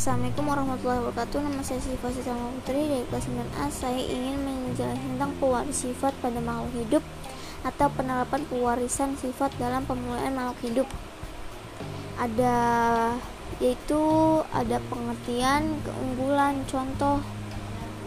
[0.00, 1.44] Assalamualaikum warahmatullahi wabarakatuh.
[1.44, 6.40] Nama saya Siva Sitama Putri dari kelas 9A Saya ingin menjelaskan tentang pewaris sifat pada
[6.40, 7.04] makhluk hidup
[7.68, 10.88] Atau penerapan pewarisan sifat dalam pemulihan makhluk hidup.
[12.16, 12.56] Ada
[13.60, 14.00] yaitu
[14.56, 17.20] ada pengertian, keunggulan, contoh,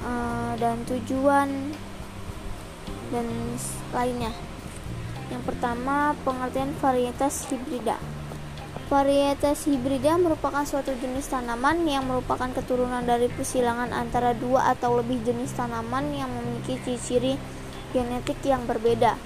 [0.00, 1.76] uh, dan tujuan
[3.12, 3.26] dan
[3.92, 4.32] lainnya.
[5.28, 8.00] Yang pertama pengertian varietas hibrida
[8.92, 15.16] Varietas hibrida merupakan suatu jenis tanaman yang merupakan keturunan dari persilangan antara dua atau lebih
[15.24, 17.40] jenis tanaman yang memiliki ciri-ciri
[17.96, 19.16] genetik yang berbeda.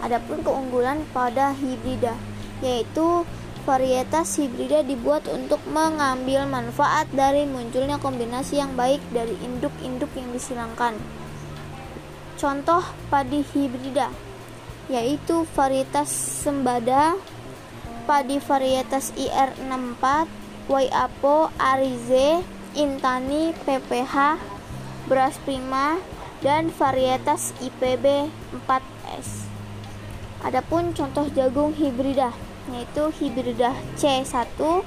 [0.00, 2.16] Adapun keunggulan pada hibrida,
[2.64, 3.28] yaitu
[3.68, 10.96] varietas hibrida dibuat untuk mengambil manfaat dari munculnya kombinasi yang baik dari induk-induk yang disilangkan.
[12.40, 12.80] Contoh
[13.12, 14.08] padi hibrida,
[14.88, 16.08] yaitu varietas
[16.40, 17.20] sembada
[18.04, 20.28] padi varietas IR64,
[20.68, 22.44] Waiapo, Arize,
[22.76, 24.38] Intani, PPH,
[25.08, 26.00] beras prima,
[26.44, 28.28] dan varietas IPB
[28.68, 29.48] 4S.
[30.44, 32.36] Adapun contoh jagung hibrida
[32.68, 34.84] yaitu hibrida C1,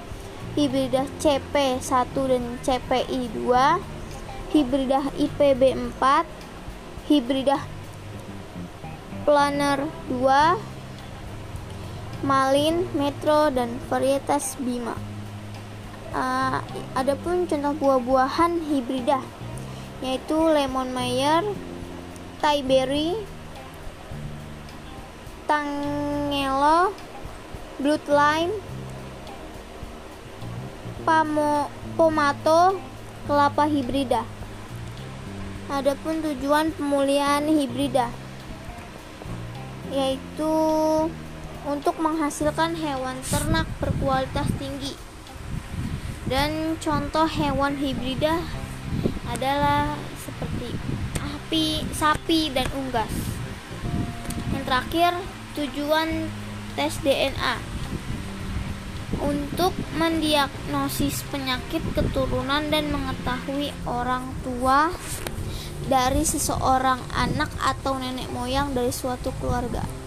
[0.57, 1.81] hibrida CP1
[2.13, 3.49] dan CPI2,
[4.53, 6.25] hibrida IPB4,
[7.09, 7.57] hibrida
[9.25, 10.76] Planner 2,
[12.25, 14.97] Malin, Metro, dan varietas Bima.
[16.15, 16.63] Uh,
[16.97, 19.21] adapun contoh buah-buahan hibrida
[20.01, 21.41] yaitu lemon mayer,
[22.37, 23.17] thai berry,
[25.49, 26.93] tangelo,
[27.81, 28.53] blood lime,
[31.01, 32.77] pamo, pomato,
[33.25, 34.21] kelapa hibrida.
[35.67, 38.07] Adapun tujuan pemulihan hibrida
[39.91, 40.53] yaitu
[41.67, 44.95] untuk menghasilkan hewan ternak berkualitas tinggi.
[46.27, 48.39] Dan contoh hewan hibrida
[49.27, 50.71] adalah seperti
[51.19, 53.11] api, sapi, dan unggas.
[54.55, 55.11] Yang terakhir,
[55.59, 56.31] tujuan
[56.79, 57.77] tes DNA
[59.23, 64.91] untuk mendiagnosis penyakit keturunan dan mengetahui orang tua
[65.87, 70.06] dari seseorang anak atau nenek moyang dari suatu keluarga.